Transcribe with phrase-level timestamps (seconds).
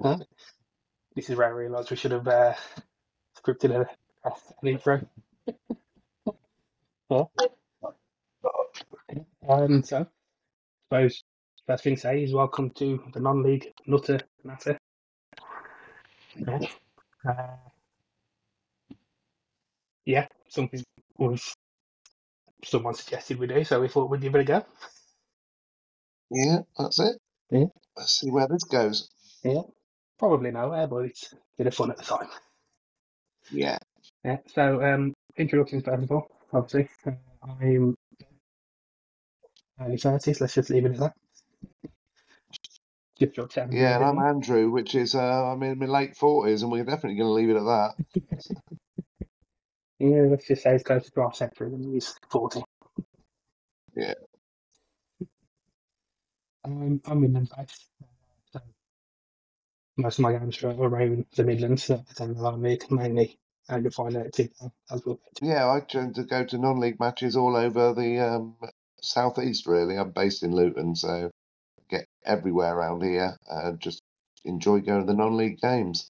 [0.00, 2.54] This is where I realised we should have uh,
[3.38, 4.30] scripted a,
[4.62, 5.00] an intro.
[7.10, 7.24] yeah.
[9.48, 10.06] Um, so,
[10.88, 11.24] suppose
[11.66, 14.78] first thing to say is welcome to the non-league nutter natter.
[16.36, 16.60] Yeah.
[17.28, 17.56] Uh,
[20.06, 20.82] yeah, something
[21.18, 21.54] was
[22.64, 24.64] someone suggested we do, so we thought we'd give it a go.
[26.30, 27.18] Yeah, that's it.
[27.50, 27.66] Yeah.
[27.96, 29.08] Let's see where this goes.
[29.44, 29.62] Yeah,
[30.18, 32.28] probably nowhere, but it's a bit of fun at the time.
[33.50, 33.78] Yeah.
[34.24, 34.38] Yeah.
[34.54, 36.30] So, um, introductions first of all.
[36.52, 37.94] Obviously, uh, I'm
[39.80, 40.40] early thirties.
[40.40, 41.12] Let's just leave it at that.
[43.18, 43.56] Just dropped.
[43.56, 47.18] Yeah, and I'm Andrew, which is uh, I'm in my late forties, and we're definitely
[47.18, 47.94] going to leave it at that.
[50.00, 52.62] Yeah, let's just say it's closer to our century than he's forty.
[53.96, 54.14] Yeah.
[56.64, 58.06] Um, I'm based, uh, so
[59.98, 64.16] most of my games are around the Midlands, so then the league mainly, and find
[64.16, 64.48] out too
[64.90, 65.20] as well.
[65.42, 68.56] Yeah, I tend to go to non-league matches all over the um,
[69.02, 69.66] southeast.
[69.66, 71.30] Really, I'm based in Luton, so
[71.90, 73.36] get everywhere around here.
[73.48, 74.02] and just
[74.44, 76.08] enjoy going to the non-league games.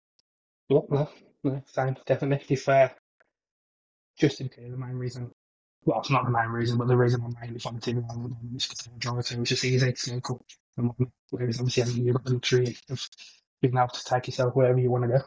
[0.69, 1.09] Yeah, no,
[1.43, 2.59] no, same, definitely.
[2.67, 2.89] Uh,
[4.19, 5.31] just to be the main reason,
[5.85, 8.09] well, it's not the main reason, but the reason I'm mainly fond of TV at
[8.09, 10.45] the moment is because I drive, so it's just easy, it's local.
[11.31, 13.09] Whereas obviously, I mean, you've got the luxury of
[13.61, 15.25] being able to take yourself wherever you want to go.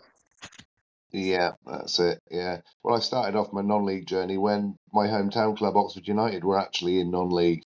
[1.11, 2.19] Yeah, that's it.
[2.29, 2.61] Yeah.
[2.83, 6.99] Well, I started off my non-league journey when my hometown club, Oxford United, were actually
[6.99, 7.63] in non-league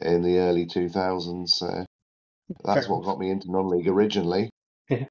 [0.00, 1.48] in the early 2000s.
[1.48, 1.84] So
[2.64, 4.50] that's what got me into non-league originally.
[4.88, 5.06] Yeah.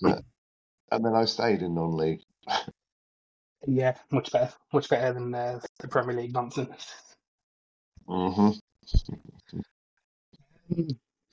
[0.00, 0.22] But-
[0.92, 2.22] and then I stayed in non-league.
[3.66, 6.92] Yeah, much better, much better than uh, the Premier League nonsense.
[8.08, 8.50] hmm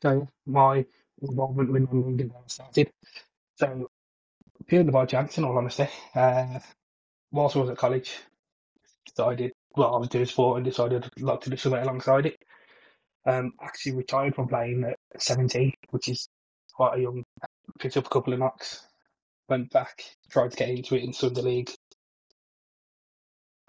[0.03, 0.85] So my
[1.21, 2.91] involvement with non-league is how I started.
[3.57, 3.89] So
[4.67, 6.59] purely by chance, in all honesty, uh,
[7.31, 8.15] whilst I was at college,
[9.05, 12.37] decided well I was doing sport and decided I'd like to do something alongside it.
[13.25, 16.29] Um, actually retired from playing at 17, which is
[16.73, 17.23] quite a young.
[17.79, 18.85] Picked up a couple of knocks,
[19.49, 21.71] went back, tried to get into it in Sunday League,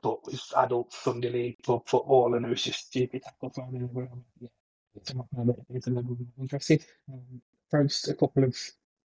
[0.02, 3.52] but it was adult Sunday League club football, and it was just stupid tackle.
[3.58, 4.48] I'm Yeah,
[5.00, 5.26] it's not
[5.72, 6.84] bit, and I'm interested.
[7.12, 8.56] Um, approached a couple of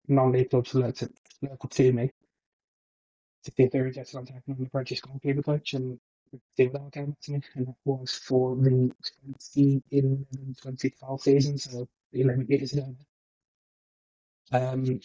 [0.08, 1.10] non-league clubs local,
[1.42, 2.12] local to me
[3.44, 6.00] to see if they were interested on taking on the British goalkeeper coach, and
[6.32, 8.92] what that came to me, and that was for the
[9.56, 12.96] 2011-2012 season, so 11 years ago.
[14.52, 15.00] Um,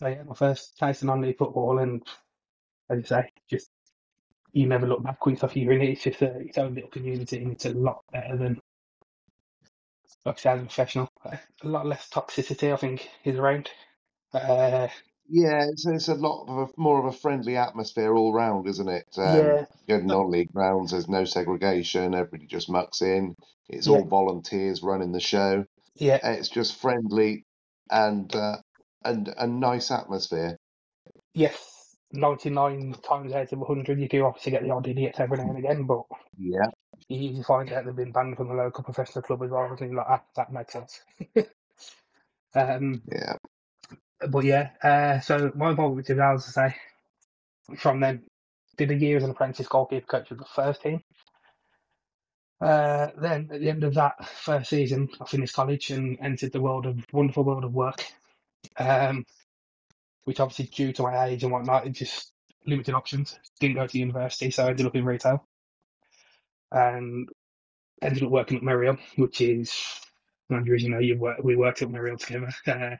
[0.00, 2.02] so yeah, my first taste of non-league football, and
[2.90, 3.70] as you say, just
[4.52, 5.90] you never look back once you're in it.
[5.90, 8.60] It's just a, its own little community, and it's a lot better than
[10.28, 11.08] like I say, as a professional.
[11.24, 13.70] A lot less toxicity, I think, is around.
[14.32, 14.88] Uh,
[15.30, 18.88] Yeah, it's, it's a lot of a, more of a friendly atmosphere all round, isn't
[18.88, 19.06] it?
[19.16, 20.92] Um, yeah, non-league grounds.
[20.92, 22.14] There's no segregation.
[22.14, 23.34] Everybody just mucks in.
[23.68, 23.96] It's Yeah.
[23.96, 25.64] all volunteers running the show.
[25.96, 27.44] yeah, It's just friendly
[27.90, 28.56] and uh,
[29.04, 30.56] and a nice atmosphere.
[31.34, 31.74] yes.
[32.12, 35.58] 99 times out of 100, you do obviously get the odd idiots every now and
[35.58, 36.04] again, but
[36.38, 36.70] Yeah,
[37.08, 39.78] you usually find out they've been banned from the local professional club as well, and
[39.78, 40.24] things like that.
[40.36, 41.00] That makes sense.
[42.54, 43.36] um, yeah,
[44.28, 46.76] but yeah, uh, so my involvement with Giselle, as I say,
[47.76, 48.24] from then,
[48.76, 51.02] did a year as an apprentice goalkeeper coach with the first team.
[52.60, 56.60] Uh, then at the end of that first season, I finished college and entered the
[56.60, 58.04] world of wonderful world of work.
[58.76, 59.24] Um,
[60.24, 62.32] which obviously due to my age and whatnot, it just
[62.66, 63.38] limited options.
[63.60, 65.46] Didn't go to university, so I ended up in retail.
[66.72, 67.28] And
[68.02, 69.72] ended up working at Muriel, which is
[70.50, 72.50] Andrew, as you know, you work we worked at Muriel together.
[72.66, 72.96] Uh,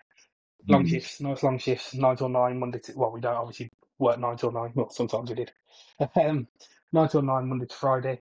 [0.69, 0.91] long Mm.
[0.91, 4.37] shifts, nice long shifts, nine till nine, Monday to well, we don't obviously work nine
[4.37, 4.73] till nine.
[4.75, 5.53] Well, sometimes we did.
[6.17, 6.47] Um,
[6.93, 8.21] nine till nine, Monday to Friday,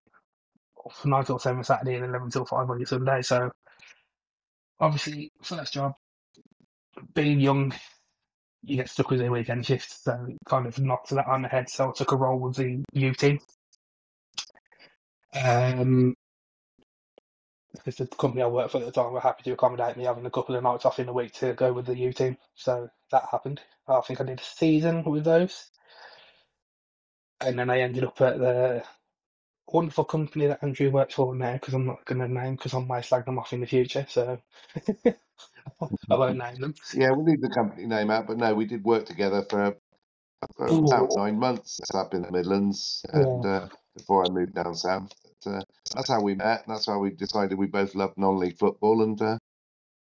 [1.04, 3.22] nine till seven Saturday, and eleven till five on your Sunday.
[3.22, 3.50] So,
[4.80, 5.92] obviously, first job,
[7.14, 7.72] being young,
[8.62, 11.48] you get stuck with the weekend shifts, so it kind of knocked that on the
[11.48, 11.68] head.
[11.68, 13.38] So I took a role with the U team.
[15.34, 16.14] Um,
[17.72, 20.26] because the company I worked for at the time were happy to accommodate me having
[20.26, 22.36] a couple of nights off in the week to go with the U team.
[22.54, 23.60] So that happened.
[23.88, 25.70] I think I did a season with those.
[27.40, 28.84] And then I ended up at the
[29.68, 32.80] wonderful company that Andrew works for now, because I'm not going to name because I
[32.80, 34.06] might slag them off in the future.
[34.08, 34.38] So
[36.10, 36.74] I won't name them.
[36.92, 37.10] yeah.
[37.12, 39.76] We'll leave the company name out, but no, we did work together for,
[40.56, 43.68] for about nine months up in the Midlands, and uh,
[43.98, 45.12] before I moved down south.
[45.44, 45.62] But, uh,
[45.94, 46.64] that's how we met.
[46.66, 49.38] That's how we decided we both loved non-league football, and uh,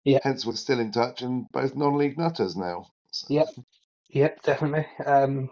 [0.04, 0.20] Yeah.
[0.24, 2.88] Hence, we're still in touch and both non-league nutters now.
[3.12, 3.48] So, Yep.
[4.10, 4.88] Yep, definitely.
[5.06, 5.50] Um,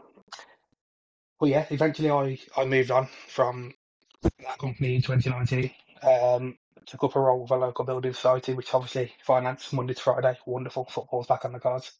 [1.39, 3.73] well, yeah, eventually I, I moved on from
[4.21, 5.71] that company in 2019.
[6.01, 10.01] Um, took up a role with a local building society, which obviously finance Monday to
[10.01, 10.37] Friday.
[10.45, 10.85] Wonderful.
[10.85, 11.91] Football's back on the cards.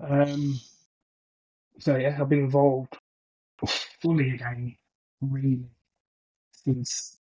[0.00, 0.60] Um,
[1.78, 2.96] so, yeah, I've been involved
[4.02, 4.76] fully again,
[5.22, 5.64] really,
[6.52, 7.18] since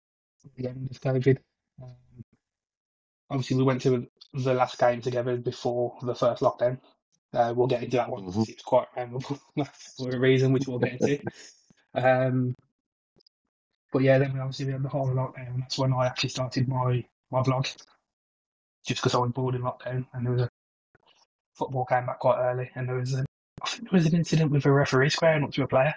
[0.57, 1.39] the end of COVID.
[1.83, 1.95] Um,
[3.31, 6.79] obviously, we went to the last game together before the first lockdown.
[7.33, 8.25] Uh, we'll get into that one.
[8.25, 8.49] Mhm.
[8.49, 9.39] It's quite memorable
[9.97, 11.23] for a reason, which we'll get into.
[11.97, 12.57] Um,
[13.93, 16.31] but yeah, then we obviously we had the whole lockdown, and that's when I actually
[16.31, 17.65] started my my vlog.
[18.87, 20.49] Just because I was bored in lockdown, and there was a
[21.55, 23.25] football came back quite early, and there was a
[23.63, 25.95] I think there was an incident with a referee squaring up to a player.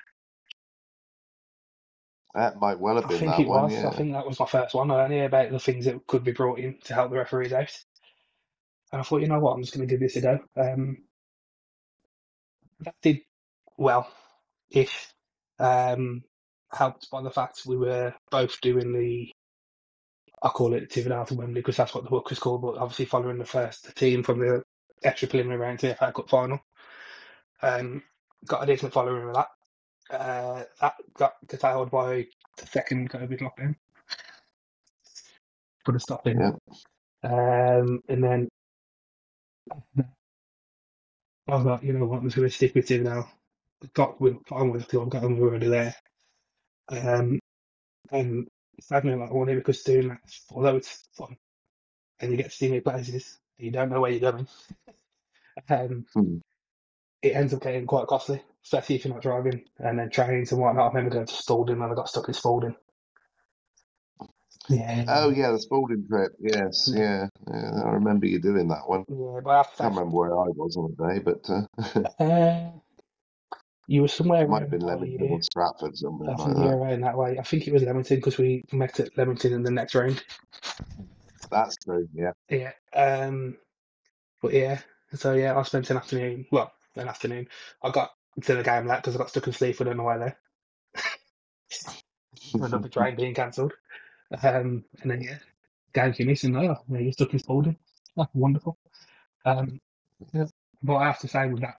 [2.38, 3.64] That might well have been I think that it one.
[3.64, 3.74] was.
[3.74, 3.88] Yeah.
[3.90, 4.92] I think that was my first one.
[4.92, 7.52] I only heard about the things that could be brought in to help the referees
[7.52, 7.72] out.
[8.92, 10.40] And I thought, you know what, I'm just going to give this a go.
[10.56, 10.98] Um,
[12.82, 13.20] that did
[13.78, 14.08] well,
[14.70, 15.08] ish.
[15.60, 16.24] Um,
[16.72, 19.32] helped by the fact we were both doing the,
[20.44, 23.06] I call it Tiverdown to Wembley because that's what the book was called, but obviously
[23.06, 24.64] following the first team from the
[25.04, 26.60] extra preliminary round to the FA Cup final.
[27.64, 28.04] Um,
[28.46, 29.48] got a decent following with that.
[30.10, 32.28] Uh, that got curtailed by
[32.58, 33.76] the second COVID lockdown.
[35.86, 36.40] Put a stop in.
[36.40, 36.52] Yeah.
[37.24, 38.50] Um, and then
[41.48, 43.30] I was like, you know what, I'm just going to stick with it now.
[43.94, 45.96] Got with, got on with it, got on, were already there.
[46.90, 47.40] Um,
[48.12, 48.48] and
[48.82, 50.20] sadly, like, wanted because doing that,
[50.52, 51.38] although it's fun
[52.20, 54.48] and you get to see new places, you don't know where you're going.
[55.70, 56.38] Um, Hmm.
[57.22, 60.62] it ends up getting quite costly, especially if you're not driving and then trains and
[60.62, 60.86] whatnot.
[60.92, 62.76] I remember going to Spalding and I got stuck in Spalding.
[64.70, 65.06] Yeah.
[65.08, 66.34] Oh yeah, the Spalding trip.
[66.42, 67.00] Yes, Yeah.
[67.00, 67.28] yeah.
[67.52, 67.84] yeah.
[67.86, 69.06] I remember you doing that one.
[69.10, 72.72] Yeah, but after Can't remember where I was on the day, but uh, Uh,
[73.88, 76.72] you were somewhere it might have been Leamington or Stratford, something I like think you're
[76.72, 76.78] that.
[76.78, 77.38] around that way.
[77.40, 80.24] I think it was Leamington because we met at Leamington in the next round.
[81.52, 82.08] That's true.
[82.14, 82.32] Yeah.
[82.50, 82.74] Yeah.
[82.94, 83.58] Um.
[84.42, 84.80] But yeah.
[85.16, 86.48] So yeah, I spent an afternoon.
[86.52, 87.48] Well, an afternoon.
[87.84, 88.12] I got
[88.44, 90.38] to the game late because I got stuck in Sleaford on the way there.
[92.56, 93.74] Ended up the train being cancelled.
[94.44, 94.86] Um.
[95.02, 95.38] And then yeah,
[95.94, 97.78] game finished and oh, yeah, you're stuck in Spalding.
[98.18, 98.78] Oh, wonderful.
[99.46, 99.80] Um.
[100.34, 100.46] Yeah.
[100.84, 101.78] But I have to say with that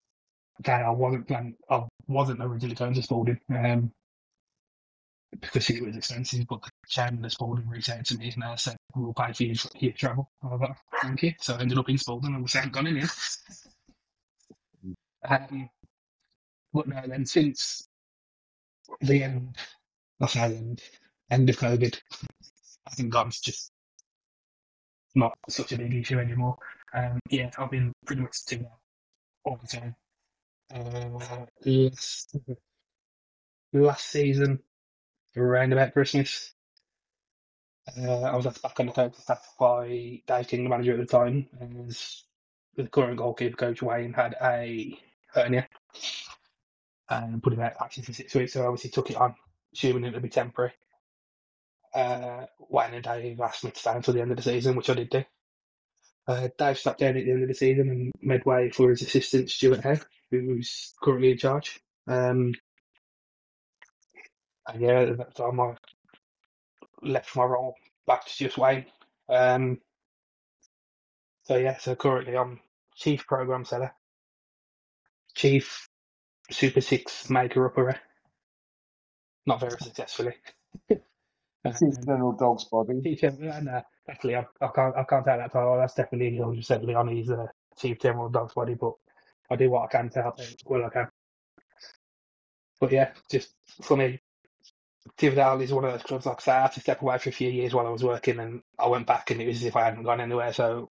[0.64, 1.56] day, I wasn't planning.
[1.70, 3.40] I wasn't originally going to Spalding.
[3.54, 3.92] Um.
[5.42, 8.56] because it was expensive, but the chairman of Spalding reached out to me and I
[8.56, 10.30] said, we'll pay for your, your travel.
[10.44, 11.34] I was like, thank you.
[11.40, 13.10] So I ended up in Spalding and we haven't gone in yet.
[15.30, 15.70] Um,
[16.74, 17.88] but no, then since
[19.02, 19.56] the end,
[20.28, 20.82] say end,
[21.32, 22.00] end of COVID,
[22.88, 23.72] I think God's just
[25.16, 26.58] not such a big issue anymore.
[26.94, 28.80] Um, yeah, I've been pretty much doing that
[29.46, 29.96] all the time.
[30.74, 32.36] Uh, last,
[33.74, 34.60] last season,
[35.36, 36.54] around about Christmas,
[37.98, 41.00] Uh, I was asked back on the coaching staff by Dave King, the manager at
[41.00, 41.48] the time,
[41.88, 42.24] as
[42.76, 45.68] the current goalkeeper coach Wayne had a hernia
[47.10, 48.54] and put him out action for six weeks.
[48.54, 49.36] So obviously took it on,
[49.74, 50.74] assuming it would be temporary.
[51.94, 54.90] Uh, Wayne and Dave asked me to stay until the end of the season, which
[54.90, 55.24] I did do.
[56.28, 59.02] Uh, Dave stepped down at the end of the season and made way for his
[59.02, 59.98] assistant Stuart Howe,
[60.30, 61.80] who's currently in charge.
[62.06, 62.54] Um,
[64.68, 65.76] and yeah, at that time I
[67.02, 68.86] left my role back to just Wayne.
[69.30, 69.80] Um,
[71.44, 72.60] so yeah, so currently I'm
[72.96, 73.94] chief program seller,
[75.34, 75.88] chief
[76.52, 78.00] Super Six maker upper,
[79.48, 80.36] not very successfully.
[81.80, 83.02] Chief General Dog's Body.
[83.16, 83.24] chief,
[83.70, 85.78] uh, actually, I, I can't, I can't tell that title.
[85.78, 88.94] That's definitely 100% Leonie's uh, chief general dog's body, but
[89.52, 91.08] I do what I can to help out well I can.
[92.80, 94.22] But yeah, just for me,
[95.18, 96.26] Tividale is one of those clubs.
[96.28, 98.04] Like I say, I had to step away for a few years while I was
[98.04, 100.54] working, and I went back, and it was as if I hadn't gone anywhere.
[100.54, 100.90] So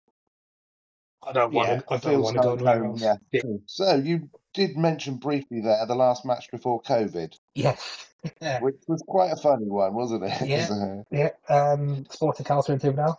[1.26, 1.84] I don't want Yeah, to.
[1.88, 3.16] I don't want to go home, anywhere yeah.
[3.32, 3.42] Yeah.
[3.66, 7.76] So you did mention briefly there the last match before COVID, Yeah.
[8.42, 8.58] yeah.
[8.60, 10.32] which was quite a funny one, wasn't it?
[10.48, 10.66] Yeah.
[10.68, 11.30] So, Yeah.
[11.48, 13.16] Um, Sporting Khalsa in Tividale.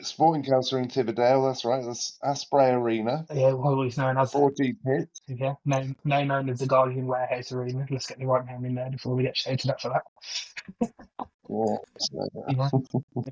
[0.00, 1.84] Sporting Khalsa in Tividale, that's right.
[1.84, 5.08] That's Aspray Arena, Yeah, well, he's known as 4G pit.
[5.28, 7.86] yeah, now, now known as the Guardian Warehouse Arena.
[7.88, 10.90] Let's get the right name in there before we get shouted at for that.
[11.48, 12.42] Yeah, so, Yeah.
[12.48, 13.30] yeah, there was, uh,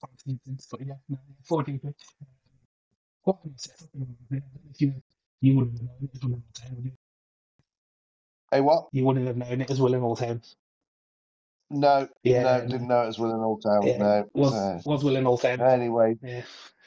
[0.00, 1.82] five seasons, but yeah, no, yeah, four deep.
[1.82, 1.94] pitch.
[2.22, 2.26] Um,
[3.24, 3.72] What can I say?
[3.82, 4.94] I don't know if you
[5.40, 6.92] you wouldn't have known it as Willenhall Town, would you?
[8.50, 8.86] hey, what?
[8.92, 10.42] You wouldn't have known it as Willenhall Town.
[11.70, 12.68] No, Yeah, no, no.
[12.68, 13.82] didn't know it was Willenhall Town.
[13.86, 14.28] Yeah, No.
[14.34, 15.60] was so- was Willing all ten.
[15.60, 16.42] Anyway, Yeah,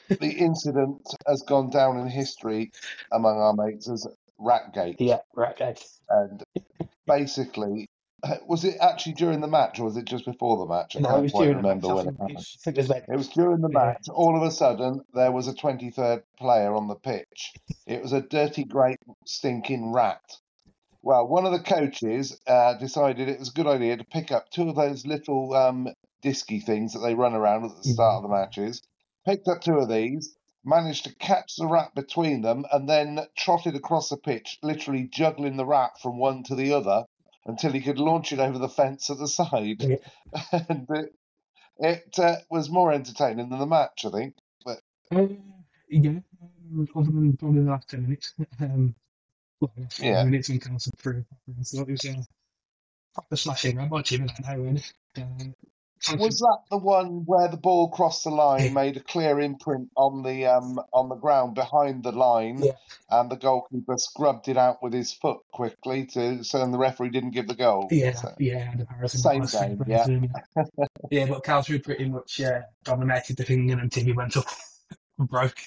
[0.08, 2.70] the incident has gone down in history
[3.12, 4.06] among our mates as
[4.40, 4.96] Ratgate.
[4.98, 5.84] yeah, Ratgate.
[6.08, 6.42] And
[7.06, 7.86] basically,
[8.46, 10.96] was it actually during the match or was it just before the match?
[10.96, 11.82] I No, can't quite during the match.
[11.82, 12.30] remember when it happened.
[12.30, 14.08] it's- I think it was like It was during the match.
[14.12, 17.52] All of a sudden, there was a 23rd player on the pitch.
[17.86, 20.20] It was a dirty, great, stinking rat.
[21.02, 24.50] Well, one of the coaches uh, decided it was a good idea to pick up
[24.50, 25.88] two of those little um,
[26.22, 28.82] disky things that they run around at the start of the matches.
[29.24, 33.74] Picked up two of these, managed to catch the rat between them, and then trotted
[33.76, 37.04] across the pitch, literally juggling the rat from one to the other
[37.46, 39.82] until he could launch it over the fence at the side.
[39.82, 39.96] Yeah.
[40.68, 41.14] and it,
[41.78, 44.34] it uh, was more entertaining than the match, I think.
[45.12, 45.26] Uh,
[45.88, 46.20] yeah,
[46.94, 48.34] other than probably the last 10 minutes.
[48.60, 48.94] Um,
[49.60, 50.24] well, the last five Yeah.
[50.24, 51.24] minutes when Carlson threw.
[51.62, 52.24] So it was a
[53.14, 55.22] proper smashing run by Jimmy that now.
[55.22, 55.44] Uh,
[56.18, 60.22] Was that the one where the ball crossed the line, made a clear imprint on
[60.22, 62.72] the um on the ground behind the line, Yeah.
[63.10, 67.10] and the goalkeeper scrubbed it out with his foot quickly to so then the referee
[67.10, 67.88] didn't give the goal.
[67.90, 68.74] yeah, So- yeah,
[69.06, 70.06] Same game, yeah.
[70.08, 70.64] yeah.
[71.10, 74.46] yeah, but Carlson pretty much uh, dominated the thing, and then Timmy went up
[75.18, 75.58] and broke.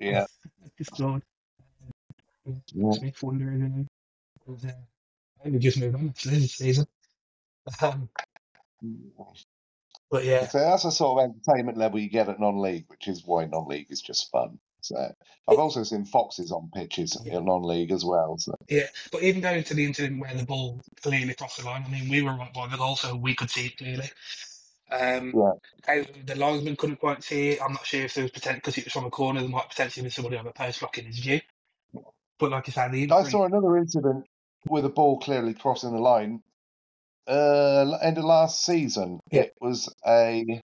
[0.00, 0.24] yeah.
[0.78, 1.22] Just scored.
[2.72, 2.90] Yeah.
[2.92, 3.86] Smith wondering, you know.
[4.46, 6.86] It was, uh, I think we just move on actually this season.
[7.80, 8.08] Um,
[10.14, 13.24] but yeah, So that's the sort of entertainment level you get at non-league, which is
[13.26, 14.60] why non-league is just fun.
[14.80, 14.94] So
[15.48, 17.38] I've also seen foxes on pitches Yeah.
[17.38, 18.38] in non-league as well.
[18.38, 18.86] So yeah.
[19.10, 22.08] But even going to the incident where the ball clearly crossed the line, I mean,
[22.08, 24.08] we were right by the goal, so we could see it clearly.
[24.88, 26.04] Um, Yeah.
[26.26, 27.60] the linesman couldn't quite see it.
[27.60, 29.40] I'm not sure if there was potential because it was from a corner.
[29.40, 31.40] There might potentially be somebody on the post blocking his view.
[32.38, 34.26] But like I said, the I saw another incident
[34.68, 36.44] with a ball clearly crossing the line.
[37.26, 39.42] Uh, end of last season, Yeah.
[39.42, 40.60] it was a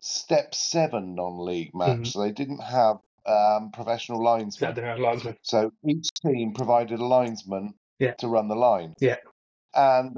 [0.00, 1.98] step seven non-league match.
[1.98, 2.06] Mhm.
[2.06, 4.74] So they didn't have um, professional yeah, linesmen.
[4.76, 5.36] the linesman.
[5.42, 8.14] So each team provided a linesman Yeah.
[8.18, 8.94] to run the line.
[9.00, 9.16] Yeah.
[9.74, 10.16] And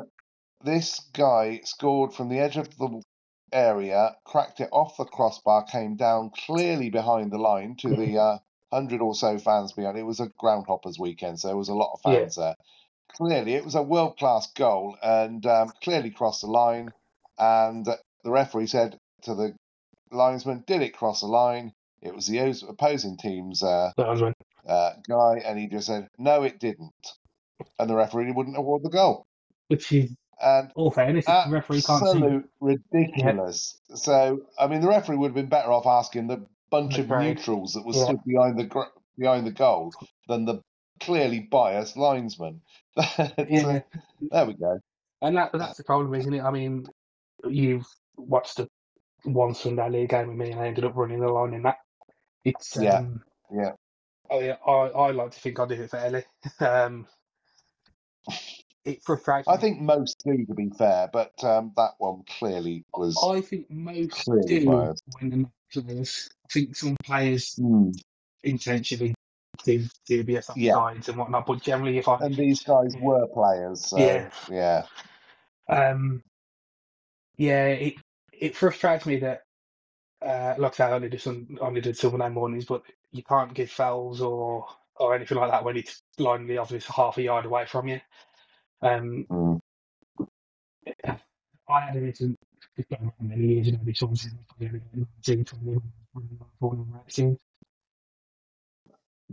[0.63, 3.01] this guy scored from the edge of the
[3.51, 8.39] area, cracked it off the crossbar, came down clearly behind the line to the uh,
[8.71, 9.97] hundred or so fans behind.
[9.97, 12.19] It was a groundhoppers weekend, so there was a lot of Yeah.
[12.21, 12.57] fans there.
[13.17, 16.91] Clearly, it was a world class goal and um, clearly crossed the line.
[17.39, 19.55] And the referee said to the
[20.11, 21.73] linesman, "Did it cross the line?"
[22.03, 22.39] It was the
[22.69, 24.35] opposing team's uh, Linesman.
[24.67, 26.93] uh, guy, and he just said, "No, it didn't,"
[27.79, 29.25] and the referee wouldn't award the goal.
[29.69, 31.25] Which is And all fairness.
[31.27, 32.09] the referee can't see.
[32.11, 33.79] absolute ridiculous.
[33.95, 37.29] So, I mean, the referee would have been better off asking the bunch of Right.
[37.37, 38.05] neutrals that was Yeah.
[38.05, 38.87] stood behind the
[39.19, 39.93] behind the goal
[40.29, 40.63] than the
[41.01, 42.61] clearly biased linesman.
[43.49, 43.81] Yeah.
[44.31, 44.81] there we go.
[45.23, 46.43] And that, that's the problem, isn't it?
[46.43, 46.87] I mean,
[47.49, 47.87] you've
[48.17, 48.69] watched the
[49.25, 51.79] one Sunday league game with me, and I ended up running the line in that.
[52.45, 53.73] It's um, Yeah, yeah.
[54.31, 56.25] Oh yeah, I, I like to think I do it fairly.
[56.61, 57.07] Um,
[58.85, 59.49] it frustrates.
[59.49, 59.61] I me.
[59.61, 63.19] think most do, to be fair, but um, that one clearly was.
[63.23, 65.03] I think most do biased.
[65.19, 66.31] when they're players.
[66.45, 67.91] I think some players Hmm.
[68.43, 69.15] intentionally
[69.65, 70.75] do do be Yeah.
[70.75, 74.31] sides and whatnot, but generally, if I And these guys were players, so Yeah.
[74.51, 74.85] yeah.
[75.69, 76.23] Um,
[77.37, 77.95] yeah, it
[78.33, 79.43] it frustrates me that,
[80.23, 83.23] uh, like I said, I only do some only did Silver Nine mornings, but you
[83.23, 87.47] can't give fouls or or anything like that when it's the obvious half a yard
[87.47, 88.01] away from you.
[88.83, 89.61] Um, Mm.
[91.69, 92.39] I had an incident
[92.77, 93.79] it's going on many years ago.
[93.85, 94.39] This was in
[97.07, 97.39] 19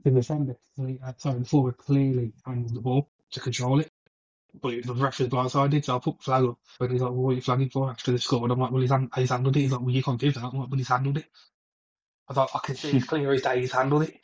[0.03, 0.57] In the defender,
[1.03, 3.89] uh, sorry, the forward clearly handled the ball to control it,
[4.61, 6.57] but it, the referee's blindsided, so I put the flag up.
[6.79, 8.51] But he's like, well, what are you flagging for after the scored?
[8.51, 9.61] I'm like, well, he's, han- he's handled it.
[9.61, 10.43] He's like, well, you can't give that.
[10.43, 11.25] I'm like, "But he's handled it.
[12.27, 14.19] I thought, I can see he's clear as day he's handled it.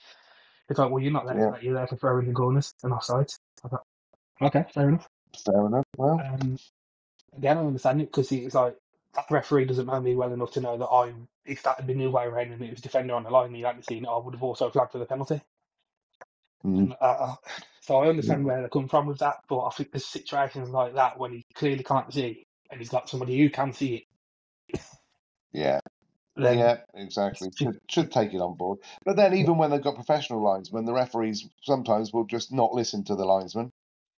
[0.67, 1.57] He's like, well, you're not there Yeah.
[1.61, 3.39] You're there for throwing the corners and offsides.
[3.63, 3.83] I thought,
[4.41, 5.07] okay, fair enough.
[5.45, 5.85] Fair enough.
[5.97, 6.57] Well, Um,
[7.37, 8.75] again, I understand it because it's like
[9.15, 11.13] that referee doesn't know me well enough to know that I,
[11.45, 13.55] if that had been the way around and it was defender on the line and
[13.55, 15.41] he hadn't seen it, I would have also flagged for the penalty.
[16.65, 17.35] Mm, And, uh,
[17.81, 20.95] so I understand where they come from with that, but I think there's situations like
[20.95, 24.03] that when he clearly can't see and he's got somebody who can see it.
[25.53, 25.79] yeah.
[26.37, 27.49] Then yeah, exactly.
[27.55, 28.79] Should should take it on board.
[29.05, 33.03] But then, even when they've got professional linesmen, the referees sometimes will just not listen
[33.05, 33.71] to the linesman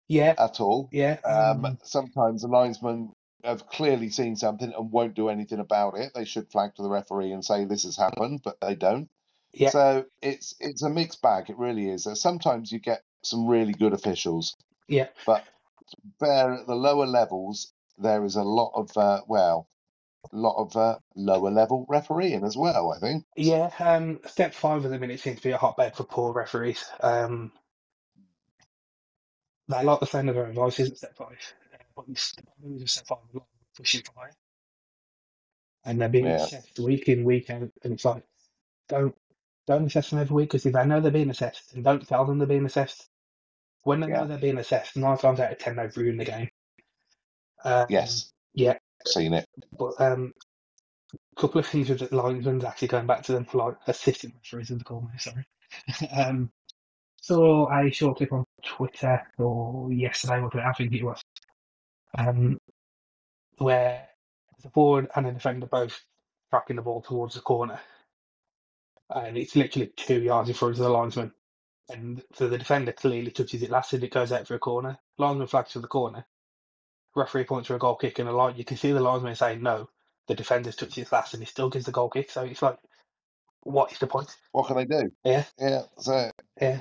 [0.08, 0.92] yeah, at all.
[0.92, 3.12] yeah, Um, um, sometimes the linesmen
[3.44, 6.12] have clearly seen something and won't do anything about it.
[6.14, 9.10] They should flag to the referee and say this has happened, but they don't.
[9.52, 11.50] Yeah, So it's it's a mixed bag.
[11.50, 12.06] It really is.
[12.06, 14.56] Uh, Sometimes you get some really good officials,
[14.88, 15.44] yeah, but
[16.20, 19.68] there at the lower levels, there is a lot of uh, well,
[20.32, 22.92] a lot of uh, lower level refereeing as well.
[22.92, 23.24] I think.
[23.36, 26.84] Yeah, um, step five at the minute seems to be a hotbed for poor referees.
[27.00, 27.52] Um,
[29.68, 31.38] they like the sound of their own voices at step five,
[31.96, 34.32] but it's- the problem with step five is a lot of pushing for higher.
[35.84, 36.36] and they're being Yeah.
[36.36, 38.22] assessed week in, week out, and it's like,
[38.88, 39.16] don't
[39.66, 42.24] don't assess them every week because if they know they're being assessed, and don't tell
[42.24, 43.08] them they're being assessed.
[43.84, 44.20] When they Yeah.
[44.20, 46.50] know they're being assessed, nine times out of ten they've ruined the game.
[47.64, 48.32] Um, Yes.
[48.54, 48.78] yeah.
[49.06, 49.48] Seen it.
[49.76, 50.32] But um,
[51.36, 54.34] a couple of things with the linesmen actually going back to them, for like assistant
[54.34, 55.18] referees, as they call me.
[55.18, 55.46] Sorry.
[56.12, 56.52] um,
[57.20, 61.22] saw a short clip on Twitter or yesterday, I think it was,
[62.18, 62.58] um,
[63.58, 64.08] where
[64.62, 66.00] the forward and the defender both
[66.50, 67.80] tracking the ball towards the corner,
[69.14, 71.32] and it's literally two yards in front of the linesman.
[71.88, 74.98] And so the defender clearly touches it last and it goes out for a corner.
[75.18, 76.24] Linesman flags for the corner.
[77.14, 78.56] Referee points for a goal kick and a line.
[78.56, 79.88] You can see the linesman saying no.
[80.28, 82.30] The defender's touched it last and he still gives the goal kick.
[82.30, 82.78] So it's like,
[83.62, 84.34] what is the point?
[84.52, 85.10] What can they do?
[85.24, 85.44] Yeah.
[85.58, 85.82] Yeah.
[85.98, 86.80] So Yeah.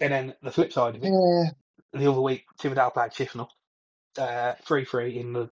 [0.00, 1.50] And then the flip side of it, yeah.
[1.92, 3.48] the other week, Tividale played Shifnal.
[4.16, 5.50] Uh, 3 3 in the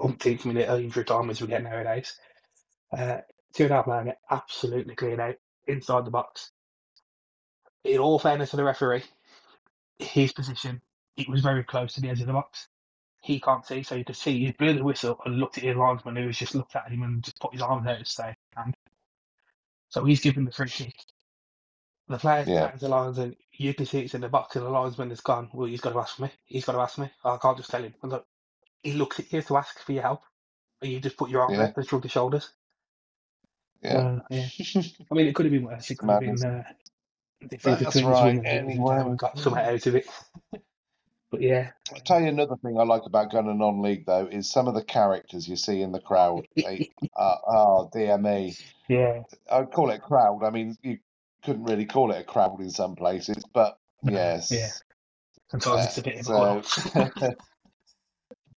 [0.00, 2.14] umpteenth minute of injury time as we get nowadays.
[2.96, 3.18] Uh,
[3.54, 5.36] Tividale playing it absolutely cleared out
[5.66, 6.50] inside the box.
[7.84, 9.04] In all fairness to the referee,
[9.98, 10.82] his position,
[11.16, 12.68] it was very close to the edge of the box.
[13.22, 15.76] He can't see, so you could see he blew the whistle and looked at his
[15.76, 18.36] linesman who was just looked at him and just put his arms out to say
[18.56, 18.76] hand.
[19.88, 20.94] So he's given the free kick.
[22.08, 22.74] The player's Yeah.
[22.76, 25.50] the lines and you can see it's in the box and the linesman has gone,
[25.52, 26.30] Well, he's got to ask me.
[26.44, 27.10] He's got to ask me.
[27.24, 27.94] I can't just tell him.
[28.02, 28.26] And look,
[28.82, 30.22] he looks at you to ask for your help.
[30.80, 31.64] And you just put your arm Yeah.
[31.64, 32.52] out and shrug your shoulders.
[33.82, 34.18] Yeah.
[34.30, 34.46] Yeah.
[35.10, 35.90] I mean, it could have been worse.
[35.90, 36.42] It could have Madness.
[36.42, 36.64] been uh,
[37.62, 39.14] That's right, and anyway.
[39.16, 40.06] got something out of it.
[41.30, 44.50] but yeah, I'll tell you another thing I like about going to non-league though is
[44.50, 46.46] some of the characters you see in the crowd.
[46.56, 48.56] They, uh, oh dear me,
[48.88, 50.42] yeah, I'd call it crowd.
[50.42, 50.98] I mean, you
[51.44, 54.50] couldn't really call it a crowd in some places, but yes.
[54.50, 54.70] yeah.
[55.50, 56.62] Sometimes it's a bit so.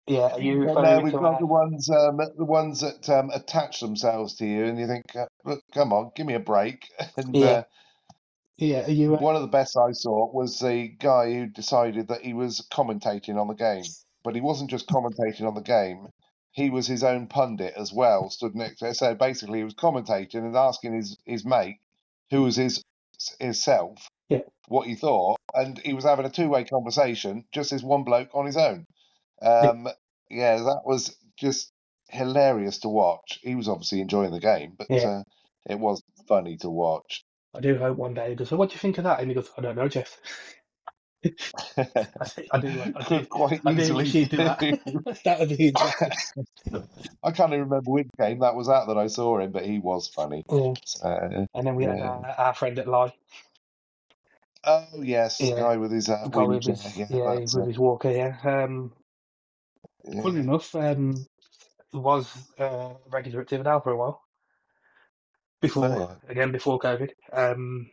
[0.09, 4.35] Yeah, are you no, we've got the ones, um, the ones that um, attach themselves
[4.37, 7.47] to you, and you think, uh, "Look, come on, give me a break." And Yeah.
[7.47, 7.63] uh,
[8.57, 9.15] Yeah, are you?
[9.15, 12.67] Uh, one of the best I saw was the guy who decided that he was
[12.73, 13.85] commentating on the game,
[14.25, 16.09] but he wasn't just commentating on the game.
[16.53, 18.89] He was his own pundit as well, stood next to.
[18.89, 18.95] It.
[18.97, 21.77] So basically, he was commentating and asking his his mate,
[22.31, 22.83] who was his
[23.39, 24.43] his self, Yeah.
[24.69, 28.31] what he thought, and he was having a two way conversation, just as one bloke
[28.35, 28.87] on his own.
[29.43, 29.89] Um,
[30.31, 31.73] yeah, that was just
[32.09, 33.39] hilarious to watch.
[33.43, 35.09] He was obviously enjoying the game, but Yeah.
[35.09, 35.23] uh,
[35.69, 37.25] it was funny to watch.
[37.55, 38.49] I do hope one day he goes.
[38.49, 39.21] So, what do you think of that?
[39.21, 40.19] And he goes, I don't know, Jeff.
[41.77, 41.83] I,
[42.25, 42.93] think- I do.
[42.95, 43.27] I do.
[43.31, 44.59] Quite I easily do that.
[45.25, 45.73] that would be.
[47.23, 49.79] I can't even remember which game that was at that I saw him, but he
[49.79, 50.45] was funny.
[50.51, 50.75] Yeah.
[50.85, 53.13] So, And then we had our, our friend at Lye,
[54.65, 55.55] oh yes, Yeah.
[55.57, 58.11] the guy with his uh, guy with his, Yeah, yeah, with his walker.
[58.11, 58.37] Yeah.
[58.45, 58.93] Um,
[60.05, 60.23] Yeah.
[60.23, 61.27] Funny enough, um,
[61.93, 64.23] was uh, regular at Tividale for a while.
[65.61, 67.11] Before Oh, again before COVID.
[67.33, 67.91] Um,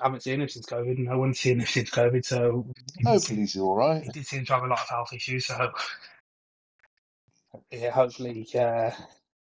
[0.00, 0.96] I haven't seen him since COVID.
[0.96, 2.24] and No one's seen him since COVID.
[2.24, 2.66] So
[3.04, 4.02] Hopefully he's all right.
[4.02, 5.46] he did seem to have a lot of health issues.
[5.46, 5.72] So
[7.70, 8.90] yeah, hopefully uh,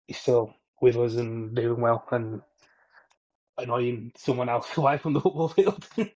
[0.08, 2.42] he's still with us and doing well and
[3.58, 5.86] annoying someone else away from the football field.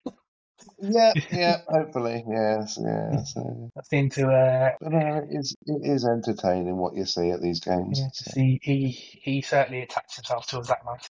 [0.82, 1.58] Yeah, yeah.
[1.68, 3.36] Hopefully, yes, yes.
[3.38, 7.42] I seem to uh, But uh, it is it is entertaining what you see at
[7.42, 8.00] these games.
[8.00, 11.08] yeah, to see he he certainly attached himself to us that night.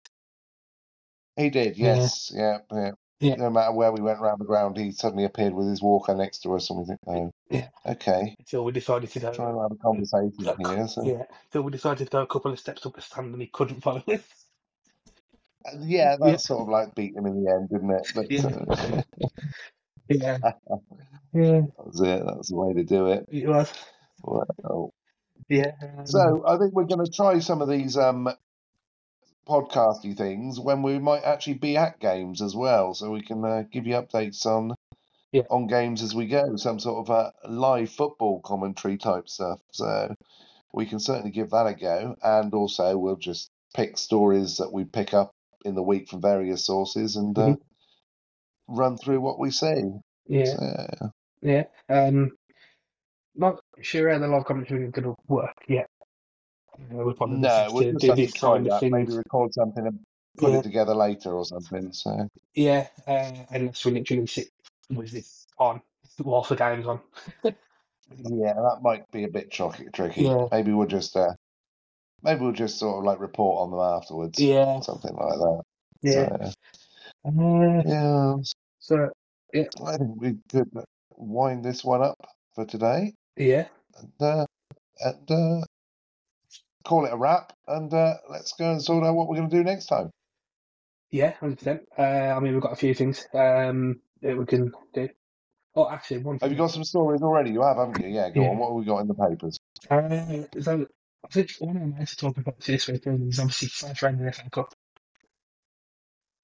[1.37, 2.91] He did, yes, yeah, yeah.
[3.19, 3.35] Yeah.
[3.37, 6.39] No matter where we went round the ground, he suddenly appeared with his walker next
[6.43, 7.69] to us, and we think, oh, Yeah.
[7.85, 9.31] okay, Until we decided to go.
[9.33, 10.87] trying to have a conversation Look, here.
[10.87, 11.03] So.
[11.03, 13.47] Yeah, so we decided to go a couple of steps up the stand and he
[13.47, 14.21] couldn't follow us.
[15.79, 16.37] Yeah, that's Yeah.
[16.37, 18.11] sort of like beat him in the end, didn't it?
[18.15, 18.47] But Yeah.
[18.47, 19.01] uh,
[20.09, 20.37] Yeah.
[21.33, 22.25] Yeah, that was it.
[22.25, 23.25] That was the way to do it.
[23.29, 23.71] it was.
[24.23, 24.93] Well,
[25.49, 25.71] Yeah.
[26.05, 28.29] so I think we're going to try some of these um,
[29.47, 33.63] podcasty things when we might actually be at games as well, so we can uh,
[33.71, 34.75] give you updates on
[35.31, 35.43] Yeah.
[35.49, 39.59] on games as we go, some sort of uh, live football commentary type stuff.
[39.71, 40.15] So
[40.73, 44.85] we can certainly give that a go, and also we'll just pick stories that we
[44.85, 45.31] pick up
[45.67, 47.57] in the week from various sources and uh, Mhm.
[48.67, 49.83] run through what we see.
[50.25, 50.45] yeah.
[50.45, 51.63] So, Yeah.
[51.89, 52.31] Um,
[53.35, 55.87] not sure how the live commentary is going to work yet.
[56.73, 58.79] Uh, we'll probably no, we'll just do have to this try kind of that.
[58.79, 58.91] thing.
[58.91, 59.99] Maybe record something and
[60.37, 60.59] put Yeah.
[60.59, 61.91] it together later or something.
[61.93, 62.27] So.
[62.55, 64.47] Yeah, uh, unless we literally sit
[64.89, 65.81] with this on
[66.19, 66.99] whilst the game's on.
[68.15, 69.83] Yeah, that might be a bit tricky.
[69.91, 70.21] tricky.
[70.23, 70.47] Yeah.
[70.49, 71.33] Maybe we'll just uh,
[72.23, 74.39] maybe we'll just sort of like report on them afterwards.
[74.39, 74.79] Yeah.
[74.81, 75.63] Something like that.
[76.01, 76.29] Yeah.
[76.31, 76.51] Yeah.
[78.79, 79.11] So, Uh,
[79.53, 79.65] yeah.
[79.69, 80.69] so I think we could
[81.15, 82.17] wind this one up
[82.55, 84.45] for today yeah, and, uh,
[84.99, 85.65] and uh,
[86.85, 87.53] call it a wrap.
[87.67, 90.09] And uh, let's go and sort out what we're going to do next time.
[91.11, 91.81] yeah, hundred percent.
[91.97, 95.09] Uh, I mean, we've got a few things um that we can do.
[95.75, 96.39] Oh, actually, one.
[96.41, 97.51] Have you got some stories already?
[97.51, 98.09] You have, haven't you?
[98.09, 98.49] Yeah, go Yeah.
[98.49, 98.57] on.
[98.57, 99.59] What have we got in the papers?
[99.89, 100.87] Uh, so
[101.25, 104.31] I think one of the mates talking about this weekend is obviously round of the
[104.31, 104.73] FA Cup.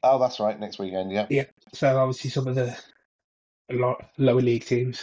[0.03, 0.59] Oh, that's right.
[0.59, 1.11] Next weekend.
[1.11, 1.27] Yeah.
[1.29, 1.45] Yeah.
[1.73, 2.77] So obviously some of the
[3.71, 5.01] lo- lower league teams,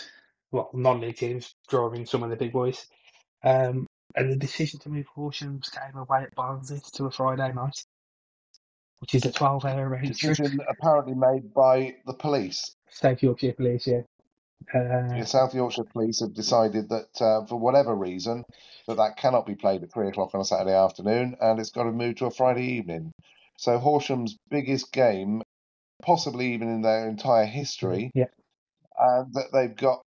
[0.52, 2.86] well, non-league teams, drawing some of the big boys.
[3.42, 7.84] Um, and the decision to move Horsham's game away at Barnsley to a Friday night,
[8.98, 10.08] which is a 12-hour round.
[10.08, 12.74] Decision apparently made by the police.
[12.90, 14.00] South Yorkshire Police, yeah.
[14.72, 18.44] Uh, The South Yorkshire Police have decided that uh, for whatever reason
[18.86, 21.84] that that cannot be played at three o'clock on a Saturday afternoon, and it's got
[21.84, 23.12] to move to a Friday evening.
[23.56, 25.42] So Horsham's biggest game,
[26.02, 28.26] possibly even in their entire history, Yeah.
[28.98, 30.02] and that they've got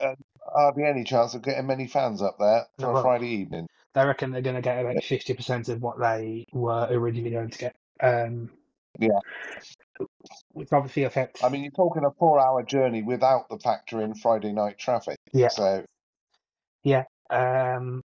[0.00, 0.14] uh,
[0.54, 3.66] hardly any chance of getting many fans up there for No, a Friday evening.
[3.94, 7.58] they reckon they're going to get about 50% of what they were originally going to
[7.58, 7.76] get.
[8.00, 8.50] Um,
[8.98, 9.18] Yeah.
[10.54, 11.44] Which obviously affects.
[11.44, 15.18] I mean, you're talking a four-hour journey without the factor in Friday night traffic.
[15.32, 15.48] Yeah.
[15.48, 15.84] So
[16.84, 17.04] Yeah.
[17.30, 18.02] Um,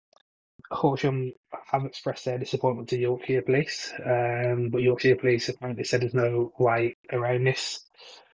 [0.72, 1.34] Horsham
[1.72, 6.52] have expressed their disappointment to Yorkshire Police, um, but Yorkshire Police apparently said there's no
[6.60, 7.80] way around this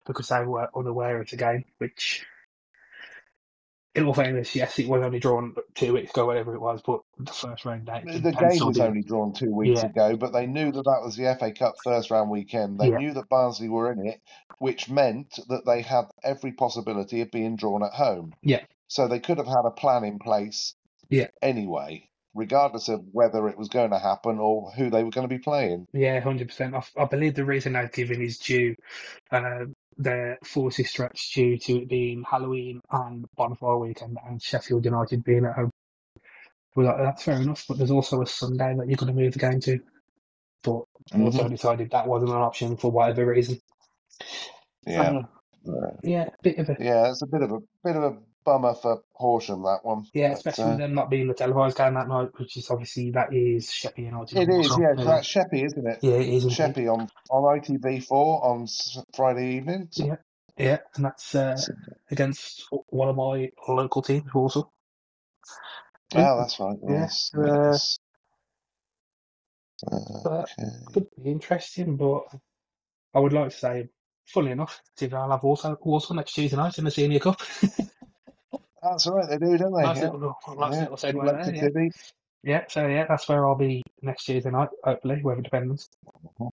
[0.07, 2.25] because they were unaware of the game, which,
[3.94, 7.00] in all fairness, yes, it was only drawn two weeks ago, whatever it was, but
[7.18, 8.05] the first round date.
[8.07, 8.83] The game was in.
[8.85, 9.88] only drawn two weeks Yeah.
[9.88, 12.79] ago, but they knew that that was the FA Cup first round weekend.
[12.79, 12.98] They Yeah.
[12.98, 14.20] knew that Barnsley were in it,
[14.59, 18.33] which meant that they had every possibility of being drawn at home.
[18.42, 18.64] Yeah.
[18.87, 20.74] So they could have had a plan in place.
[21.09, 21.26] Yeah.
[21.42, 25.35] Anyway, regardless of whether it was going to happen or who they were going to
[25.35, 25.88] be playing.
[25.92, 26.76] Yeah, hundred percent.
[26.76, 28.76] I, I believe the reason they've given is due
[29.33, 29.64] uh,
[30.01, 35.45] their forces stretched due to it being Halloween and Bonfire weekend and Sheffield United being
[35.45, 35.71] at home.
[36.75, 39.35] Well, that- that's fair enough, but there's also a Sunday that you're going to move
[39.35, 39.81] the game to.
[40.63, 43.61] But they also decided that wasn't an option for whatever reason.
[44.87, 45.23] Yeah.
[45.69, 48.74] Uh, yeah, bit of a yeah, it's a bit of a bit of a bummer
[48.74, 50.07] for Horsham that one.
[50.14, 52.70] yeah, But, especially uh, with them not being the televised game that night, which is
[52.70, 54.38] obviously that is Sheffield United.
[54.38, 54.94] it is, yeah.
[54.96, 55.98] So that's Sheppey, isn't it?
[56.03, 56.53] yeah, it is.
[56.53, 58.66] Sheppey on on ITV4 on
[59.14, 59.88] Friday evening.
[59.90, 60.16] So- Yeah.
[60.59, 61.57] Yeah, and that's uh,
[62.11, 64.70] against one of my local teams also.
[66.14, 66.76] Oh, that's right.
[66.87, 67.31] Yeah, Yes.
[67.35, 67.98] uh, yes.
[69.90, 70.68] Uh, But okay.
[70.92, 72.24] could be interesting, but
[73.14, 73.88] I would like to say,
[74.26, 77.40] funnily enough, I'll have Walsall, Walsall next Tuesday night in the Senior Cup.
[78.83, 79.29] That's right.
[79.29, 79.83] They do, don't they?
[79.83, 80.11] nice yeah.
[80.11, 80.81] little, nice Yeah.
[80.88, 81.90] little segue there,
[82.43, 82.64] yeah.
[82.69, 85.87] So yeah, that's where I'll be next Tuesday night, hopefully, weather dependent.
[86.40, 86.51] Mhm.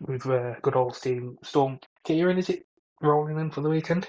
[0.00, 2.66] With uh, good old team Storm Ciarán, is it
[3.00, 4.08] rolling in for the weekend?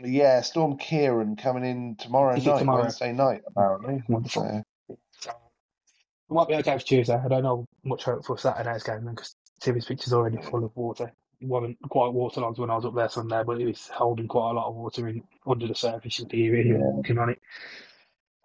[0.00, 2.82] Yeah, Storm Ciarán coming in tomorrow Is night, tomorrow?
[2.82, 4.02] Wednesday night, apparently.
[4.08, 4.64] Wonderful.
[4.88, 7.14] So, So, it might be okay for Tuesday.
[7.14, 10.64] I don't know much hope for Saturday's game then because TV's pitch is already full
[10.64, 11.12] of water.
[11.42, 14.52] It wasn't quite waterlogged when I was up there Sunday, but it was holding quite
[14.52, 17.40] a lot of water in under the surface of the area walking on it.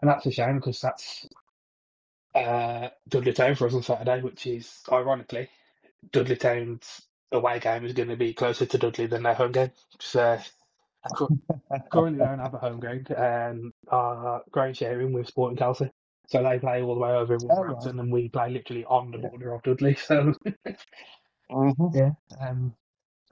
[0.01, 1.27] And that's a shame because that's
[2.35, 5.49] uh, Dudley Town for us on Saturday, which is ironically
[6.11, 9.71] Dudley Town's away game is going to be closer to Dudley than their home game.
[9.99, 10.39] So,
[11.03, 11.31] uh, cu-
[11.91, 15.91] currently don't have a home ground and are ground sharing with Sporting Khalsa.
[16.29, 17.93] So they play all the way over in Oh, right.
[17.99, 19.95] And we play literally on the border of Dudley.
[19.95, 20.33] So
[21.51, 21.93] mhm.
[21.93, 22.75] yeah, um,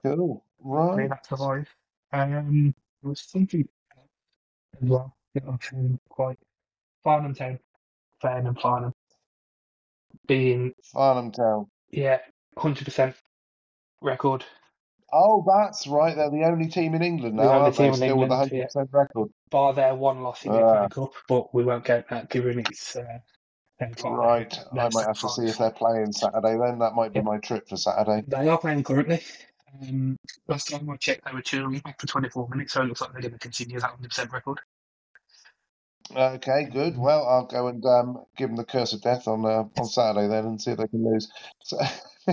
[0.02, 0.44] cool.
[0.62, 1.08] Right.
[1.08, 1.66] that's the vibe.
[2.12, 3.68] Um, there was something
[4.82, 6.38] as well that I found quite
[7.04, 7.58] Farnham Town,
[8.20, 8.92] Farnham, Farnham,
[10.26, 11.66] being Farnham Town.
[11.90, 12.18] yeah,
[12.56, 13.14] hundred percent
[14.00, 14.44] record.
[15.12, 16.16] Oh, that's right.
[16.16, 17.84] They're the only team in England The now, only aren't they?
[17.84, 19.28] team in Still with a 100% record.
[19.50, 20.88] Bar their one loss in the Ah.
[20.88, 23.18] Cup, but we won't get that given it's uh.
[24.04, 24.58] Right.
[24.72, 26.78] I might have to see if they're playing Saturday then.
[26.80, 27.24] That might be Yeah.
[27.24, 28.24] my trip for Saturday.
[28.26, 29.22] They are playing currently.
[29.74, 30.16] Um,
[30.48, 33.12] last time I checked, they were two back for 24 minutes, so it looks like
[33.12, 34.60] they're going to continue that 100% record.
[36.14, 36.96] Okay, good.
[36.96, 40.28] Well, I'll go and um, give them the curse of death on uh, on Saturday
[40.28, 41.30] then and see if they can lose.
[41.64, 41.78] So,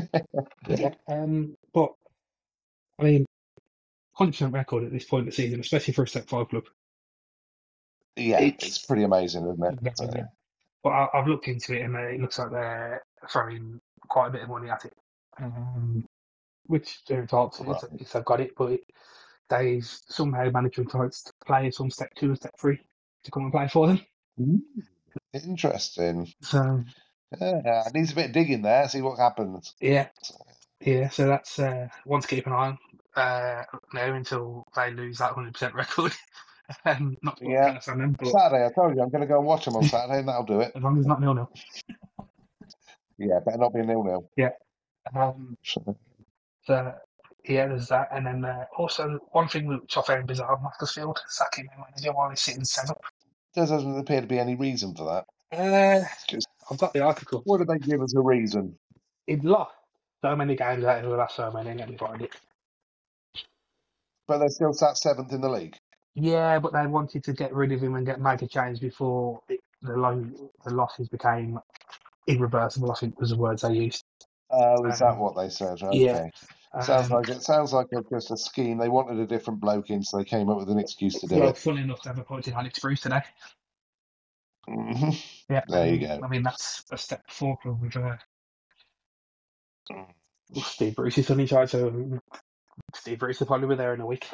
[0.67, 0.93] Yeah.
[1.07, 1.89] Um, but,
[2.99, 3.25] I mean,
[4.19, 6.65] 100% record at this point of the season, especially for a step five club.
[8.15, 9.79] yeah, It's- it's pretty amazing, isn't it?
[9.81, 10.25] That's So, it.
[10.83, 14.31] But I, I've looked into it and uh, it looks like they're throwing quite a
[14.31, 14.93] bit of money at it.
[15.41, 16.05] Um,
[16.65, 17.83] which they're entitled to Right.
[17.99, 18.81] if they've got it, but it,
[19.49, 22.79] they've somehow managed to entice players from step two and step three
[23.23, 23.99] to come and play for them.
[25.33, 26.31] Interesting.
[26.41, 26.83] So
[27.39, 28.87] Yeah, it needs a bit of digging there.
[28.89, 29.73] See what happens.
[29.79, 30.07] yeah,
[30.81, 31.09] yeah.
[31.09, 32.77] So that's uh, one to keep an eye on
[33.15, 36.13] uh, now until they lose that hundred percent record.
[36.85, 37.79] um, not Yeah.
[37.85, 40.19] them, but Saturday, I told you I'm going to go and watch them on Saturday,
[40.19, 40.71] and that'll do it.
[40.75, 41.49] as long as it's not nil nil.
[43.19, 44.27] Yeah, better not be nil nil.
[45.15, 45.55] Um,
[46.65, 46.93] so
[47.47, 51.67] yeah, there's that, and then uh, also one thing which I found bizarre: Macclesfield sacking
[51.67, 52.99] their manager while he's sitting seventh.
[53.53, 55.25] There doesn't appear to be any reason for that.
[55.57, 56.03] Uh,
[56.71, 57.41] I've got the article.
[57.45, 58.75] What did they give us a reason?
[59.27, 59.75] He'd lost
[60.23, 62.31] so many games out of the last so many, and let me find it.
[64.27, 65.75] But they're still sat seventh in the league.
[66.15, 69.41] Yeah, but they wanted to get rid of him and get make a change before
[69.49, 71.59] it, the long, the losses became
[72.27, 72.91] irreversible.
[72.91, 74.05] I think was the words they used.
[74.51, 75.81] Oh, is that Um, what they said?
[75.83, 76.31] Okay.
[76.73, 76.79] yeah.
[76.79, 78.77] Sounds Um, like it sounds like a, just a scheme.
[78.77, 81.35] They wanted a different bloke in, so they came up with an excuse to do
[81.39, 81.57] well, it.
[81.57, 83.21] funny enough, they've appointed Alex Bruce today.
[84.67, 85.11] hmm
[85.49, 86.23] Yeah, There you go.
[86.23, 88.17] I mean, that's a step forward with uh,
[89.91, 90.13] Mm.
[90.55, 92.19] Steve Bruce is on in charge, so
[92.95, 94.27] Steve Bruce will probably be there in a week.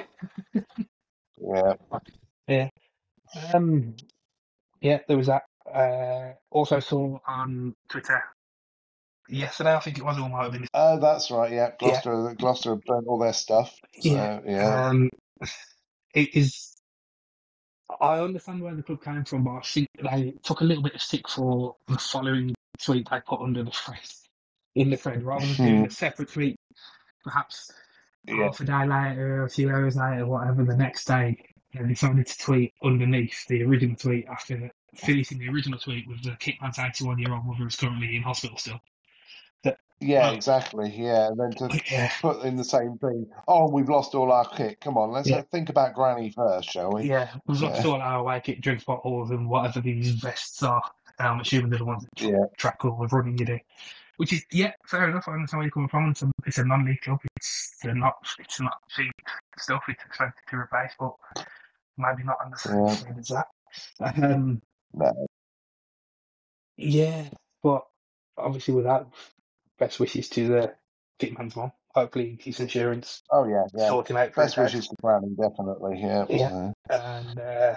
[1.41, 1.73] Yeah.
[2.47, 2.69] Yeah.
[3.53, 3.95] Um,
[4.81, 5.43] yeah, there was that.
[5.71, 8.23] Uh, also saw on Twitter
[9.29, 10.67] yesterday, I think it was, or might have been.
[10.73, 11.51] Oh, that's right.
[11.51, 12.35] Yeah, Gloucester.
[12.37, 13.75] Gloucester have burnt all their stuff.
[13.99, 14.39] So, Yeah.
[14.45, 14.87] yeah.
[14.87, 15.09] Um,
[16.13, 16.75] it is.
[17.99, 20.95] I understand where the club came from, but I think they took a little bit
[20.95, 23.99] of stick for the following tweet they put under the thread
[24.75, 26.55] in the thread, rather than doing a separate tweet,
[27.23, 27.71] perhaps
[28.25, 28.43] yeah.
[28.43, 30.63] half a day later, a few hours later, whatever.
[30.63, 31.37] The next day,
[31.73, 36.31] they decided to tweet underneath the original tweet after finishing the original tweet with the
[36.31, 38.79] Kitman's 81 year old mother is currently in hospital still.
[40.01, 40.89] Yeah, exactly.
[40.95, 43.27] Yeah, and then to Yeah, put in the same thing.
[43.47, 44.79] Oh, we've lost all our kit.
[44.79, 45.37] Come on, let's Yeah.
[45.39, 47.03] uh, think about Granny first, shall we?
[47.03, 47.29] yeah.
[47.47, 47.91] We've lost Yeah.
[47.91, 50.81] all our away kit, drinks bottles, and whatever these vests are.
[51.19, 52.45] I'm assuming they're the ones that tra- Yeah.
[52.57, 53.59] track all the running you do.
[54.15, 55.27] Which is, yeah, fair enough.
[55.27, 56.09] I understand where you're coming from.
[56.11, 57.19] It's a, it's a non-league club.
[57.35, 59.11] It's not, it's not cheap
[59.57, 59.83] stuff.
[59.89, 61.13] It's expensive to replace, but
[61.97, 63.47] maybe not on the same as that.
[64.01, 64.61] Um,
[64.93, 65.27] No.
[66.77, 67.29] yeah,
[67.63, 67.85] but
[68.37, 69.05] obviously with that,
[69.79, 70.73] best wishes to the
[71.19, 71.71] Kitman's mom.
[71.95, 73.87] Hopefully his insurance Oh yeah, yeah.
[73.87, 75.99] sorting out Best wishes to Granny, definitely.
[76.01, 76.25] Yeah.
[76.29, 76.49] Yeah.
[76.49, 77.75] so- and uh,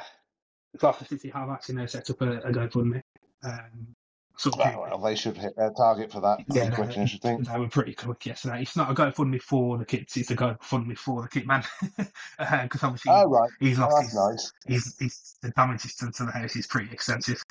[0.79, 3.03] Gloucester City have actually now set up a, a GoFundMe.
[3.45, 3.95] Um,
[4.39, 7.21] sort of Well, well, they should hit their target for that Yeah, pretty I should
[7.23, 7.47] think.
[7.47, 8.63] they were pretty quick yesterday.
[8.63, 11.63] It's not a GoFundMe for the kids, it's a GoFundMe for the kit man,
[12.39, 14.53] because obviously Oh right, he's oh, lost that's his, nice.
[14.67, 17.43] his, his the damages to, to the house is pretty extensive.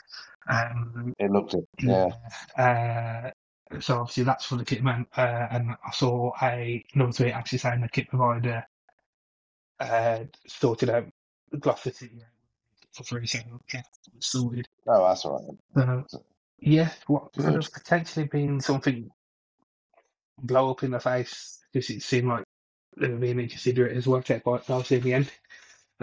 [0.49, 1.65] Um, It looked it.
[1.79, 2.09] Yeah.
[2.57, 3.29] Uh,
[3.79, 7.59] so obviously that's for the kit man, uh, and I saw a another tweet actually
[7.59, 8.65] saying the kit provider
[9.79, 11.05] uh, sorted out
[11.59, 12.21] Gloucester City
[12.91, 13.39] for free, so
[13.73, 13.81] yeah,
[14.19, 14.67] sorted.
[14.87, 16.03] Oh, that's all right.
[16.09, 16.23] So
[16.59, 19.09] yeah, what could have potentially been something
[20.37, 22.43] blow up in the face because it seemed like
[22.97, 25.31] they were being inconsiderate has worked out quite nicely in the end.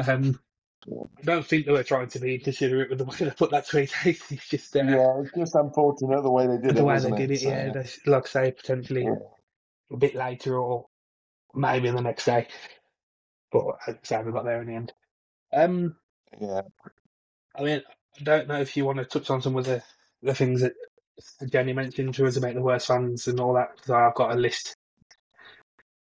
[0.07, 0.39] Um,
[0.87, 3.67] I don't think they were trying to be inconsiderate with the way they put that
[3.69, 4.07] tweet out.
[4.31, 6.99] It's just uh, Yeah, it's just unfortunate the way they did the it, The way
[7.01, 7.73] they did it, So, yeah.
[7.73, 9.17] They, like I say, potentially Yeah.
[9.93, 10.87] a bit later or
[11.55, 12.49] maybe the next day.
[13.53, 14.93] But as I say, we got there in the end.
[15.53, 15.97] Um,
[16.41, 16.63] yeah.
[17.57, 17.83] I mean,
[18.21, 19.83] I don't know if you want to touch on some of the,
[20.23, 20.75] the things that
[21.51, 24.37] Jenny mentioned to us about the worst fans and all that, because I've got a
[24.37, 24.77] list.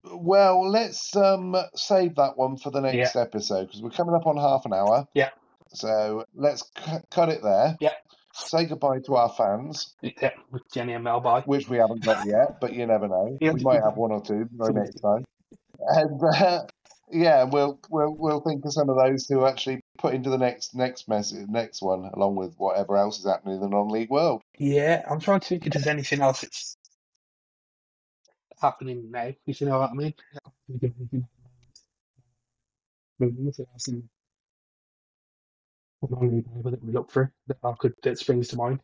[0.04, 4.38] Well, let's um save that one for the next episode because we're coming up on
[4.38, 5.08] half an hour.
[5.14, 5.30] Yeah.
[5.74, 7.78] So let's cu- cut it there.
[7.80, 7.94] Yeah.
[8.34, 11.42] Say goodbye to our fans, Yeah, with Jenny and Mel by.
[11.42, 13.38] which we haven't got yet, but you never know.
[13.42, 13.52] Yeah.
[13.52, 15.26] We might have one or two by next time.
[15.80, 16.62] And uh,
[17.12, 20.74] yeah, we'll we'll we'll think of some of those who actually put into the next
[20.76, 24.42] next message, next one, along with whatever else is happening in the non-league world.
[24.58, 26.78] Yeah, I'm trying to think if there's anything else that's
[28.62, 30.13] happening now, if you know what I mean.
[33.19, 34.10] Nothing else in
[36.02, 38.80] the non-league over that we look through that I could that springs to mind.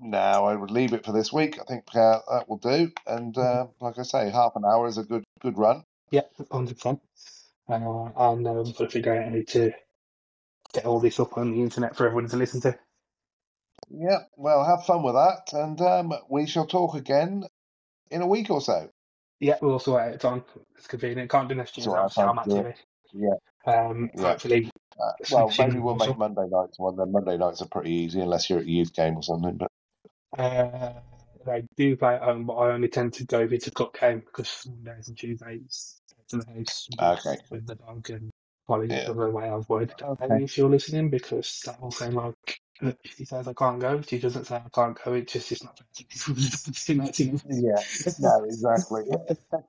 [0.00, 1.58] No, I would leave it for this week.
[1.60, 2.92] I think uh, that will do.
[3.06, 5.82] And uh, like I say, half an hour is a good good run.
[6.10, 7.00] Yeah, hundred percent.
[7.66, 9.72] And uh, and uh, we've got to figure out how to
[10.72, 12.78] get all this up on the internet for everyone to listen to.
[13.90, 17.44] Yeah, well, have fun with that, and um, we shall talk again
[18.10, 18.90] in a week or so.
[19.40, 20.44] Yeah, we'll also out of time.
[20.76, 21.30] It's convenient.
[21.30, 21.82] Can't do next year.
[21.82, 22.58] It's all right, obviously, I'm thank you.
[22.58, 22.84] active.
[23.66, 23.72] Yeah.
[23.72, 24.22] Um, Yeah.
[24.22, 26.96] hopefully, Uh, well, maybe we'll make Monday nights one.
[26.96, 29.56] Then Monday nights are pretty easy unless you're at a youth game or something.
[29.56, 29.70] But
[30.36, 30.94] uh,
[31.46, 33.98] they do play at home, but I only tend to go if it's a cup
[33.98, 37.38] game because Mondays and Tuesdays to the house Okay.
[37.50, 38.30] with the dog and
[38.66, 39.04] probably Yeah.
[39.04, 40.02] the way I've worded it.
[40.02, 40.42] Okay.
[40.42, 42.60] If you're listening, because that will sound like
[43.04, 44.00] she says I can't go.
[44.02, 45.12] She doesn't say I can't go.
[45.14, 45.80] It's just it's not.
[46.10, 47.44] It's not enough.
[47.48, 47.82] Yeah.
[48.18, 49.04] No, exactly.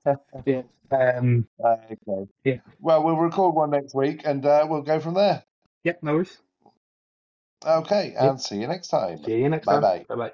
[0.46, 0.64] yeah.
[0.92, 1.48] Um.
[1.64, 2.30] okay.
[2.44, 2.58] Yeah.
[2.80, 5.44] Well, we'll record one next week and uh, we'll go from there.
[5.84, 5.94] Yeah.
[6.02, 6.38] No worries.
[7.66, 8.16] Okay.
[8.18, 9.20] And see you next time.
[9.26, 10.00] See you next Bye-bye.
[10.00, 10.06] time.
[10.10, 10.32] Bye bye.